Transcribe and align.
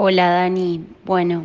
Hola 0.00 0.30
Dani, 0.30 0.80
bueno, 1.04 1.44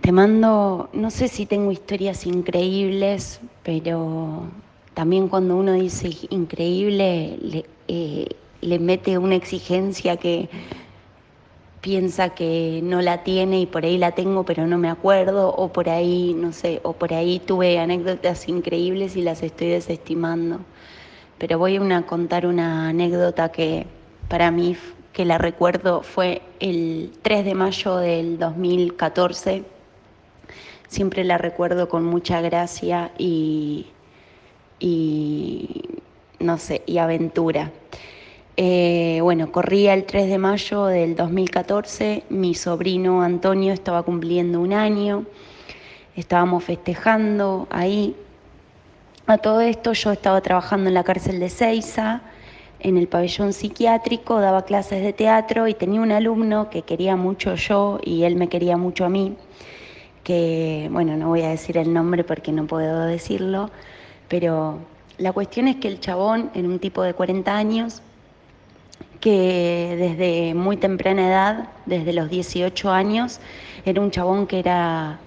te 0.00 0.10
mando, 0.10 0.90
no 0.92 1.08
sé 1.12 1.28
si 1.28 1.46
tengo 1.46 1.70
historias 1.70 2.26
increíbles, 2.26 3.38
pero 3.62 4.48
también 4.92 5.28
cuando 5.28 5.54
uno 5.56 5.74
dice 5.74 6.10
increíble 6.30 7.38
le, 7.40 7.64
eh, 7.86 8.26
le 8.60 8.78
mete 8.80 9.18
una 9.18 9.36
exigencia 9.36 10.16
que 10.16 10.48
piensa 11.80 12.30
que 12.30 12.80
no 12.82 13.00
la 13.00 13.22
tiene 13.22 13.60
y 13.60 13.66
por 13.66 13.84
ahí 13.84 13.98
la 13.98 14.10
tengo 14.10 14.42
pero 14.42 14.66
no 14.66 14.76
me 14.76 14.90
acuerdo 14.90 15.54
o 15.54 15.72
por 15.72 15.90
ahí, 15.90 16.34
no 16.36 16.52
sé, 16.52 16.80
o 16.82 16.94
por 16.94 17.14
ahí 17.14 17.38
tuve 17.38 17.78
anécdotas 17.78 18.48
increíbles 18.48 19.14
y 19.14 19.22
las 19.22 19.44
estoy 19.44 19.68
desestimando. 19.68 20.58
Pero 21.38 21.56
voy 21.60 21.76
a 21.76 22.02
contar 22.02 22.46
una 22.46 22.88
anécdota 22.88 23.50
que 23.50 23.86
para 24.28 24.50
mí 24.50 24.76
que 25.12 25.24
la 25.24 25.38
recuerdo 25.38 26.02
fue 26.02 26.42
el 26.60 27.12
3 27.22 27.44
de 27.44 27.54
mayo 27.54 27.96
del 27.96 28.38
2014. 28.38 29.64
Siempre 30.88 31.24
la 31.24 31.38
recuerdo 31.38 31.88
con 31.88 32.04
mucha 32.04 32.40
gracia 32.40 33.12
y, 33.18 33.86
y 34.80 35.82
no 36.38 36.58
sé, 36.58 36.82
y 36.86 36.98
aventura. 36.98 37.70
Eh, 38.56 39.20
bueno, 39.22 39.50
corría 39.50 39.94
el 39.94 40.04
3 40.04 40.28
de 40.28 40.38
mayo 40.38 40.84
del 40.86 41.16
2014, 41.16 42.24
mi 42.28 42.54
sobrino 42.54 43.22
Antonio 43.22 43.72
estaba 43.72 44.02
cumpliendo 44.02 44.60
un 44.60 44.74
año, 44.74 45.24
estábamos 46.16 46.64
festejando 46.64 47.66
ahí. 47.70 48.14
A 49.26 49.38
todo 49.38 49.62
esto 49.62 49.94
yo 49.94 50.12
estaba 50.12 50.42
trabajando 50.42 50.88
en 50.88 50.94
la 50.94 51.04
cárcel 51.04 51.40
de 51.40 51.48
Ceiza, 51.48 52.20
en 52.82 52.96
el 52.96 53.06
pabellón 53.06 53.52
psiquiátrico, 53.52 54.40
daba 54.40 54.62
clases 54.64 55.02
de 55.02 55.12
teatro 55.12 55.68
y 55.68 55.74
tenía 55.74 56.00
un 56.00 56.10
alumno 56.10 56.68
que 56.68 56.82
quería 56.82 57.14
mucho 57.14 57.54
yo 57.54 58.00
y 58.02 58.24
él 58.24 58.34
me 58.34 58.48
quería 58.48 58.76
mucho 58.76 59.04
a 59.04 59.08
mí, 59.08 59.36
que, 60.24 60.88
bueno, 60.90 61.16
no 61.16 61.28
voy 61.28 61.42
a 61.42 61.48
decir 61.48 61.78
el 61.78 61.92
nombre 61.92 62.24
porque 62.24 62.50
no 62.50 62.66
puedo 62.66 63.04
decirlo, 63.04 63.70
pero 64.28 64.78
la 65.18 65.32
cuestión 65.32 65.68
es 65.68 65.76
que 65.76 65.86
el 65.86 66.00
chabón, 66.00 66.50
en 66.54 66.66
un 66.66 66.80
tipo 66.80 67.02
de 67.02 67.14
40 67.14 67.56
años, 67.56 68.02
que 69.20 69.94
desde 69.96 70.54
muy 70.54 70.76
temprana 70.76 71.28
edad, 71.28 71.68
desde 71.86 72.12
los 72.12 72.28
18 72.28 72.90
años, 72.90 73.38
era 73.84 74.00
un 74.00 74.10
chabón 74.10 74.48
que 74.48 74.58
era 74.58 75.20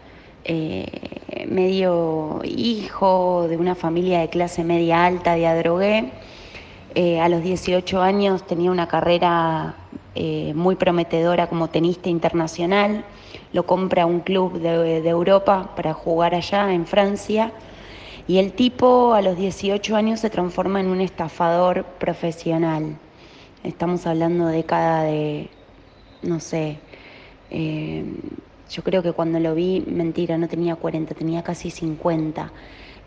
eh, 0.43 1.45
medio 1.47 2.41
hijo 2.43 3.47
de 3.47 3.55
una 3.55 3.75
familia 3.75 4.19
de 4.19 4.29
clase 4.29 4.65
media 4.65 5.05
alta 5.05 5.35
de 5.35 5.47
Adrogué, 5.47 6.11
eh, 6.95 7.19
a 7.19 7.27
los 7.27 7.43
18 7.43 8.01
años 8.01 8.47
tenía 8.47 8.71
una 8.71 8.87
carrera 8.87 9.75
eh, 10.15 10.53
muy 10.55 10.77
prometedora 10.77 11.47
como 11.47 11.67
tenista 11.67 12.07
internacional, 12.09 13.03
lo 13.51 13.65
compra 13.65 14.05
un 14.05 14.21
club 14.21 14.59
de, 14.59 15.05
Europa 15.05 15.71
para 15.75 15.93
jugar 15.93 16.33
allá 16.33 16.71
en 16.71 16.85
Francia. 16.85 17.51
Y 18.29 18.37
el 18.37 18.53
tipo 18.53 19.13
a 19.13 19.21
los 19.21 19.35
18 19.35 19.93
años 19.93 20.21
se 20.21 20.29
transforma 20.29 20.79
en 20.79 20.87
un 20.87 21.01
estafador 21.01 21.83
profesional. 21.99 22.97
Estamos 23.61 24.07
hablando 24.07 24.47
de 24.47 24.55
década 24.55 25.03
de, 25.03 25.49
no 26.21 26.39
sé, 26.39 26.79
eh, 27.51 28.05
yo 28.69 28.83
creo 28.83 29.03
que 29.03 29.11
cuando 29.11 29.39
lo 29.41 29.53
vi, 29.53 29.83
mentira, 29.85 30.37
no 30.37 30.47
tenía 30.47 30.77
40, 30.77 31.13
tenía 31.13 31.43
casi 31.43 31.71
50 31.71 32.51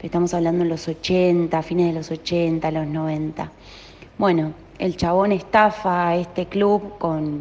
estamos 0.07 0.33
hablando 0.35 0.63
en 0.63 0.71
los 0.71 0.87
80, 0.87 1.61
fines 1.63 1.89
de 1.89 1.93
los 1.93 2.11
80, 2.11 2.71
los 2.71 2.87
90. 2.87 3.51
Bueno, 4.17 4.53
el 4.79 4.97
chabón 4.97 5.33
estafa 5.33 6.09
a 6.09 6.17
este 6.17 6.47
club 6.47 6.95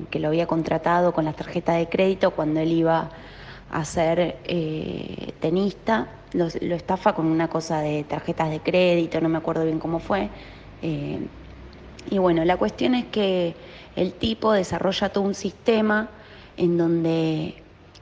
que 0.09 0.19
lo 0.19 0.29
había 0.29 0.47
contratado 0.47 1.13
con 1.13 1.25
las 1.25 1.35
tarjetas 1.35 1.77
de 1.77 1.87
crédito 1.87 2.31
cuando 2.31 2.59
él 2.59 2.71
iba 2.71 3.09
a 3.69 3.85
ser 3.85 4.37
eh, 4.43 5.33
tenista. 5.39 6.07
Lo, 6.33 6.47
estafa 6.47 7.13
con 7.13 7.27
una 7.27 7.47
cosa 7.47 7.79
de 7.79 8.03
tarjetas 8.03 8.49
de 8.49 8.59
crédito, 8.59 9.21
no 9.21 9.29
me 9.29 9.37
acuerdo 9.37 9.63
bien 9.63 9.79
cómo 9.79 9.99
fue. 9.99 10.29
Eh, 10.81 11.19
y 12.09 12.17
bueno, 12.17 12.43
la 12.43 12.57
cuestión 12.57 12.95
es 12.95 13.05
que 13.05 13.55
el 13.95 14.13
tipo 14.13 14.51
desarrolla 14.51 15.09
todo 15.09 15.23
un 15.23 15.35
sistema 15.35 16.09
en 16.57 16.77
donde, 16.77 17.55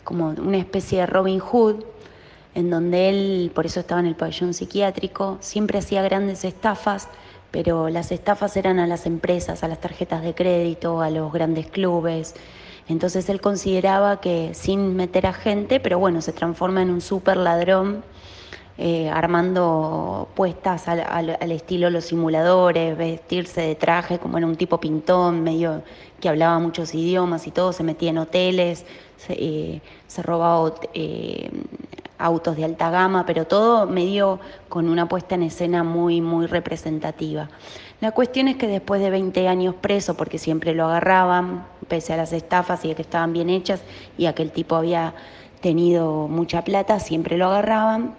como 0.03 0.29
una 0.29 0.57
especie 0.57 0.99
de 0.99 1.05
Robin 1.07 1.39
Hood, 1.39 1.83
en 2.55 2.69
donde 2.69 3.09
él, 3.09 3.51
por 3.53 3.65
eso 3.65 3.81
estaba 3.81 3.99
en 3.99 4.07
el 4.07 4.15
pabellón 4.15 4.53
psiquiátrico, 4.53 5.37
siempre 5.41 5.79
hacía 5.79 6.01
grandes 6.01 6.43
estafas, 6.45 7.09
pero 7.51 7.89
las 7.89 8.11
estafas 8.11 8.57
eran 8.57 8.79
a 8.79 8.87
las 8.87 9.05
empresas, 9.05 9.63
a 9.63 9.67
las 9.67 9.79
tarjetas 9.79 10.23
de 10.23 10.33
crédito, 10.33 11.01
a 11.01 11.09
los 11.09 11.31
grandes 11.31 11.67
clubes. 11.67 12.33
Entonces 12.87 13.29
él 13.29 13.41
consideraba 13.41 14.21
que 14.21 14.53
sin 14.53 14.95
meter 14.95 15.27
a 15.27 15.33
gente, 15.33 15.79
pero 15.79 15.99
bueno, 15.99 16.21
se 16.21 16.33
transforma 16.33 16.81
en 16.81 16.89
un 16.89 17.01
súper 17.01 17.37
ladrón, 17.37 18.03
eh, 18.77 19.09
armando 19.09 20.27
puestas 20.35 20.89
al, 20.89 20.99
al, 21.39 21.51
estilo 21.51 21.89
los 21.89 22.05
simuladores, 22.05 22.97
vestirse 22.97 23.61
de 23.61 23.75
traje 23.75 24.19
como 24.19 24.37
era 24.37 24.45
un 24.45 24.57
tipo 24.57 24.79
pintón, 24.81 25.43
medio 25.43 25.81
que 26.19 26.27
hablaba 26.27 26.59
muchos 26.59 26.93
idiomas 26.93 27.47
y 27.47 27.51
todo, 27.51 27.71
se 27.71 27.83
metía 27.83 28.09
en 28.09 28.17
hoteles, 28.17 28.85
se, 29.17 29.33
eh, 29.33 29.81
robaba 30.23 30.73
eh, 30.93 31.49
autos 32.17 32.55
de 32.55 32.65
alta 32.65 32.89
gama, 32.89 33.25
pero 33.25 33.45
todo 33.45 33.85
medio 33.87 34.39
con 34.69 34.89
una 34.89 35.07
puesta 35.07 35.35
en 35.35 35.43
escena 35.43 35.83
muy, 35.83 36.21
muy 36.21 36.47
representativa. 36.47 37.49
La 38.01 38.11
cuestión 38.11 38.47
es 38.47 38.57
que 38.57 38.67
después 38.67 39.01
de 39.01 39.09
20 39.09 39.47
años 39.47 39.75
preso, 39.79 40.15
porque 40.15 40.37
siempre 40.37 40.73
lo 40.73 40.85
agarraban, 40.85 41.65
pese 41.87 42.13
a 42.13 42.17
las 42.17 42.33
estafas 42.33 42.83
y 42.85 42.91
a 42.91 42.95
que 42.95 43.01
estaban 43.01 43.33
bien 43.33 43.49
hechas 43.49 43.81
y 44.17 44.25
a 44.25 44.33
que 44.33 44.43
el 44.43 44.51
tipo 44.51 44.75
había 44.75 45.13
tenido 45.61 46.27
mucha 46.27 46.63
plata, 46.63 46.99
siempre 46.99 47.37
lo 47.37 47.47
agarraban. 47.47 48.15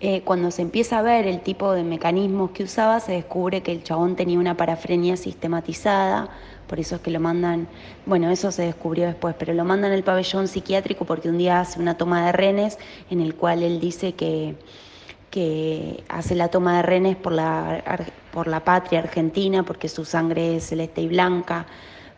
Eh, 0.00 0.20
cuando 0.22 0.50
se 0.50 0.60
empieza 0.60 0.98
a 0.98 1.02
ver 1.02 1.26
el 1.26 1.40
tipo 1.40 1.72
de 1.72 1.82
mecanismos 1.82 2.50
que 2.50 2.64
usaba, 2.64 3.00
se 3.00 3.12
descubre 3.12 3.62
que 3.62 3.72
el 3.72 3.82
chabón 3.82 4.14
tenía 4.14 4.38
una 4.38 4.54
parafrenia 4.54 5.16
sistematizada, 5.16 6.28
por 6.66 6.80
eso 6.80 6.96
es 6.96 7.00
que 7.00 7.10
lo 7.10 7.20
mandan, 7.20 7.68
bueno, 8.06 8.30
eso 8.30 8.50
se 8.50 8.62
descubrió 8.62 9.06
después, 9.06 9.34
pero 9.38 9.54
lo 9.54 9.64
mandan 9.64 9.92
al 9.92 10.02
pabellón 10.02 10.48
psiquiátrico 10.48 11.04
porque 11.04 11.28
un 11.28 11.38
día 11.38 11.60
hace 11.60 11.80
una 11.80 11.96
toma 11.96 12.26
de 12.26 12.32
renes 12.32 12.78
en 13.10 13.20
el 13.20 13.34
cual 13.34 13.62
él 13.62 13.80
dice 13.80 14.14
que, 14.14 14.56
que 15.30 16.02
hace 16.08 16.34
la 16.34 16.48
toma 16.48 16.76
de 16.78 16.82
renes 16.82 17.16
por 17.16 17.32
la, 17.32 18.00
por 18.32 18.48
la 18.48 18.64
patria 18.64 19.00
argentina, 19.00 19.62
porque 19.62 19.88
su 19.88 20.04
sangre 20.04 20.56
es 20.56 20.66
celeste 20.66 21.02
y 21.02 21.08
blanca, 21.08 21.66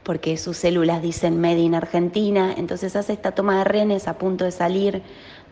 porque 0.03 0.36
sus 0.38 0.56
células 0.56 1.03
dicen 1.03 1.41
Made 1.41 1.59
in 1.59 1.75
Argentina, 1.75 2.54
entonces 2.56 2.97
hace 2.97 3.12
esta 3.12 3.32
toma 3.32 3.59
de 3.59 3.65
renes 3.65 4.09
a 4.09 4.16
punto 4.16 4.44
de 4.44 4.53
salir 4.53 5.03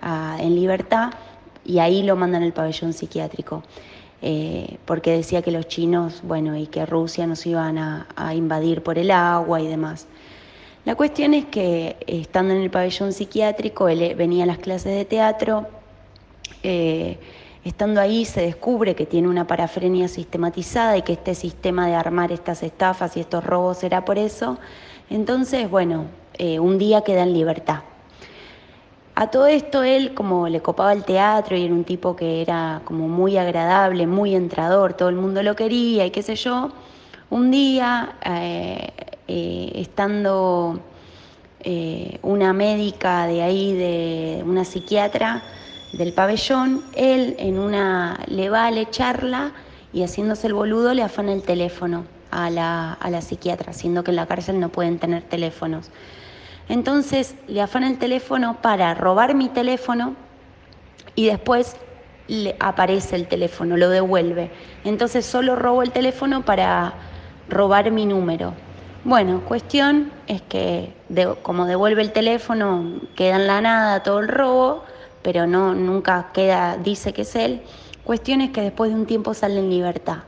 uh, 0.03 0.41
en 0.41 0.55
libertad 0.55 1.11
y 1.65 1.81
ahí 1.81 2.03
lo 2.03 2.17
mandan 2.17 2.43
al 2.43 2.53
pabellón 2.53 2.93
psiquiátrico. 2.93 3.63
Eh, 4.22 4.78
porque 4.87 5.12
decía 5.12 5.43
que 5.43 5.50
los 5.50 5.69
chinos, 5.69 6.22
bueno, 6.22 6.56
y 6.56 6.66
que 6.66 6.87
Rusia 6.87 7.27
nos 7.27 7.44
iban 7.47 7.78
a, 7.78 8.34
invadir 8.34 8.82
por 8.82 8.99
el 8.99 9.10
agua 9.10 9.60
y 9.60 9.66
demás. 9.66 10.06
La 10.84 10.94
cuestión 10.94 11.34
es 11.34 11.47
que 11.47 11.97
estando 12.06 12.54
en 12.54 12.62
el 12.62 12.71
pabellón 12.71 13.12
psiquiátrico, 13.12 13.88
él 13.88 14.15
venía 14.15 14.44
a 14.44 14.47
las 14.47 14.59
clases 14.59 14.94
de 14.94 15.04
teatro, 15.04 15.66
eh, 16.62 17.19
estando 17.65 18.00
ahí 18.00 18.25
se 18.25 18.43
descubre 18.43 18.94
que 18.94 19.06
tiene 19.06 19.28
una 19.28 19.47
parafrenia 19.47 20.09
sistematizada 20.09 20.97
y 20.97 21.03
que 21.03 21.15
este 21.15 21.34
sistema 21.34 21.87
de 21.87 21.94
armar 21.94 22.33
estas 22.33 22.62
estafas 22.62 23.16
y 23.16 23.21
estos 23.21 23.44
robos 23.44 23.83
era 23.84 24.04
por 24.04 24.19
eso. 24.19 24.59
Entonces, 25.10 25.69
bueno, 25.69 26.06
eh, 26.34 26.60
un 26.60 26.78
día 26.78 27.03
queda 27.03 27.22
en 27.22 27.33
libertad. 27.33 27.81
A 29.19 29.28
todo 29.31 29.47
esto 29.47 29.82
él, 29.82 30.12
como 30.12 30.47
le 30.47 30.60
copaba 30.60 30.93
el 30.93 31.03
teatro 31.03 31.56
y 31.56 31.65
era 31.65 31.72
un 31.72 31.84
tipo 31.84 32.15
que 32.15 32.43
era 32.43 32.82
como 32.84 33.09
muy 33.09 33.38
agradable, 33.38 34.06
muy 34.06 34.34
entrador, 34.34 34.93
todo 34.93 35.09
el 35.09 35.15
mundo 35.16 35.43
lo 35.43 35.56
quería 35.56 36.04
y 36.04 36.10
qué 36.10 36.22
sé 36.22 36.37
yo, 36.37 36.71
un 37.31 37.50
día, 37.50 38.16
eh, 38.22 38.91
eh, 39.27 39.72
estando 39.77 40.81
eh, 41.60 42.18
una 42.21 42.53
médica 42.53 43.27
de 43.27 43.42
ahí, 43.42 43.72
de 43.72 44.45
una 44.45 44.66
psiquiatra 44.66 45.42
del 45.95 46.12
pabellón, 46.12 46.84
él 46.95 47.36
en 47.39 47.59
una 47.59 48.21
le 48.27 48.51
va, 48.51 48.71
le 48.71 48.91
charla 48.91 49.53
y 49.95 50.03
haciéndose 50.03 50.47
el 50.47 50.53
boludo 50.53 50.92
le 50.92 51.03
afana 51.03 51.33
el 51.33 51.42
teléfono 51.42 52.04
a 52.30 52.51
la, 52.51 52.92
a 52.92 53.09
la 53.09 53.22
psiquiatra, 53.22 53.72
siendo 53.72 54.04
que 54.04 54.10
en 54.10 54.16
la 54.16 54.27
cárcel 54.27 54.60
no 54.60 54.69
pueden 54.69 54.98
tener 54.98 55.22
teléfonos. 55.22 55.91
Entonces 56.68 57.34
le 57.47 57.60
afana 57.60 57.89
el 57.89 57.98
teléfono 57.98 58.59
para 58.60 58.95
robar 58.95 59.34
mi 59.34 59.48
teléfono 59.48 60.15
y 61.15 61.27
después 61.27 61.77
le 62.28 62.57
aparece 62.59 63.16
el 63.16 63.28
teléfono, 63.28 63.77
lo 63.77 63.89
devuelve. 63.89 64.51
Entonces 64.84 65.24
solo 65.24 65.57
robo 65.57 65.83
el 65.83 65.92
teléfono 65.92 66.45
para 66.45 66.95
robar 67.48 67.91
mi 67.91 68.04
número. 68.04 68.54
Bueno, 69.04 69.42
cuestión 69.42 70.10
es 70.27 70.42
que 70.42 70.92
como 71.42 71.66
devuelve 71.66 72.03
el 72.03 72.13
teléfono, 72.13 73.01
queda 73.15 73.36
en 73.36 73.47
la 73.47 73.60
nada 73.60 74.03
todo 74.03 74.19
el 74.19 74.28
robo, 74.28 74.83
pero 75.22 75.47
no 75.47 75.74
nunca 75.74 76.30
queda, 76.33 76.77
dice 76.77 77.12
que 77.12 77.22
es 77.22 77.36
él. 77.36 77.62
Cuestión 78.03 78.41
es 78.41 78.51
que 78.51 78.62
después 78.62 78.91
de 78.91 78.97
un 78.97 79.07
tiempo 79.07 79.34
sale 79.34 79.60
en 79.60 79.71
libertad. 79.71 80.19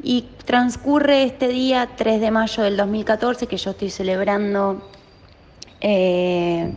Y 0.00 0.28
transcurre 0.44 1.24
este 1.24 1.48
día 1.48 1.88
3 1.96 2.20
de 2.20 2.30
mayo 2.30 2.62
del 2.62 2.76
2014 2.76 3.48
que 3.48 3.56
yo 3.56 3.72
estoy 3.72 3.90
celebrando 3.90 4.80
eh, 5.80 6.72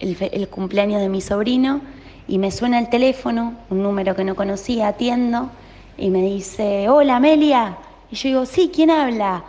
el, 0.00 0.48
cumpleaños 0.48 1.00
de 1.00 1.08
mi 1.08 1.20
sobrino 1.20 1.80
y 2.26 2.38
me 2.38 2.50
suena 2.50 2.78
el 2.78 2.88
teléfono, 2.88 3.54
un 3.70 3.82
número 3.82 4.14
que 4.14 4.24
no 4.24 4.34
conocía, 4.34 4.88
atiendo 4.88 5.50
y 5.96 6.10
me 6.10 6.22
dice, 6.22 6.88
hola 6.88 7.16
Amelia. 7.16 7.76
Y 8.10 8.16
yo 8.16 8.28
digo, 8.28 8.46
sí, 8.46 8.70
¿quién 8.74 8.90
habla? 8.90 9.44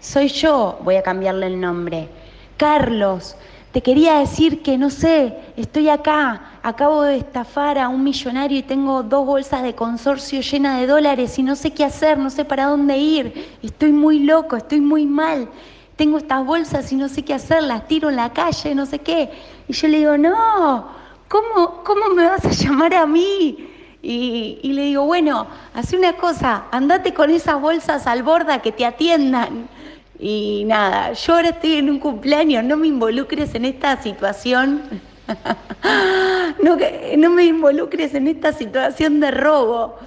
Soy 0.00 0.28
yo, 0.28 0.78
voy 0.82 0.96
a 0.96 1.02
cambiarle 1.02 1.46
el 1.46 1.60
nombre. 1.60 2.08
Carlos, 2.56 3.36
te 3.72 3.82
quería 3.82 4.18
decir 4.18 4.62
que 4.62 4.76
no 4.76 4.90
sé, 4.90 5.34
estoy 5.56 5.88
acá, 5.88 6.58
acabo 6.62 7.02
de 7.02 7.18
estafar 7.18 7.78
a 7.78 7.88
un 7.88 8.02
millonario 8.02 8.58
y 8.58 8.62
tengo 8.62 9.04
dos 9.04 9.24
bolsas 9.24 9.62
de 9.62 9.74
consorcio 9.74 10.40
llenas 10.40 10.80
de 10.80 10.88
dólares 10.88 11.38
y 11.38 11.44
no 11.44 11.54
sé 11.54 11.70
qué 11.70 11.84
hacer, 11.84 12.18
no 12.18 12.30
sé 12.30 12.44
para 12.44 12.66
dónde 12.66 12.98
ir, 12.98 13.56
estoy 13.62 13.92
muy 13.92 14.20
loco, 14.20 14.56
estoy 14.56 14.80
muy 14.80 15.06
mal, 15.06 15.48
tengo 16.00 16.16
estas 16.16 16.46
bolsas 16.46 16.90
y 16.92 16.96
no 16.96 17.10
sé 17.10 17.22
qué 17.22 17.34
hacer, 17.34 17.62
las 17.62 17.86
tiro 17.86 18.08
en 18.08 18.16
la 18.16 18.32
calle, 18.32 18.74
no 18.74 18.86
sé 18.86 19.00
qué. 19.00 19.28
Y 19.68 19.74
yo 19.74 19.86
le 19.86 19.98
digo, 19.98 20.16
no, 20.16 20.88
¿cómo, 21.28 21.82
cómo 21.84 22.14
me 22.14 22.24
vas 22.24 22.42
a 22.42 22.52
llamar 22.52 22.94
a 22.94 23.04
mí? 23.04 23.68
Y, 24.00 24.60
le 24.62 24.84
digo, 24.84 25.04
bueno, 25.04 25.46
haz 25.74 25.92
una 25.92 26.14
cosa, 26.14 26.64
andate 26.70 27.12
con 27.12 27.28
esas 27.28 27.60
bolsas 27.60 28.06
al 28.06 28.22
borda 28.22 28.62
que 28.62 28.72
te 28.72 28.86
atiendan. 28.86 29.68
Y 30.18 30.64
nada, 30.64 31.12
yo 31.12 31.34
ahora 31.34 31.50
estoy 31.50 31.74
en 31.74 31.90
un 31.90 31.98
cumpleaños, 31.98 32.64
no 32.64 32.78
me 32.78 32.86
involucres 32.86 33.54
en 33.54 33.66
esta 33.66 34.00
situación. 34.00 34.80
no, 36.62 36.78
no 37.18 37.30
me 37.30 37.44
involucres 37.44 38.14
en 38.14 38.26
esta 38.26 38.54
situación 38.54 39.20
de 39.20 39.32
robo. 39.32 39.98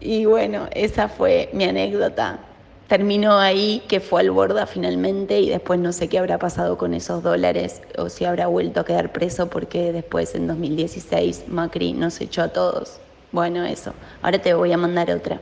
Y 0.00 0.24
bueno, 0.24 0.66
esa 0.72 1.08
fue 1.08 1.50
mi 1.52 1.62
anécdota. 1.62 2.40
Terminó 2.88 3.38
ahí, 3.40 3.82
que 3.88 3.98
fue 3.98 4.20
al 4.20 4.30
borda 4.30 4.64
finalmente, 4.64 5.40
y 5.40 5.48
después 5.48 5.80
no 5.80 5.92
sé 5.92 6.08
qué 6.08 6.20
habrá 6.20 6.38
pasado 6.38 6.78
con 6.78 6.94
esos 6.94 7.20
dólares 7.20 7.82
o 7.98 8.08
si 8.08 8.24
habrá 8.24 8.46
vuelto 8.46 8.78
a 8.78 8.84
quedar 8.84 9.12
preso 9.12 9.48
porque 9.50 9.92
después 9.92 10.36
en 10.36 10.46
2016 10.46 11.48
Macri 11.48 11.94
nos 11.94 12.20
echó 12.20 12.42
a 12.42 12.48
todos. 12.52 13.00
Bueno, 13.32 13.64
eso. 13.64 13.92
Ahora 14.22 14.40
te 14.40 14.54
voy 14.54 14.70
a 14.70 14.76
mandar 14.76 15.10
otra. 15.10 15.40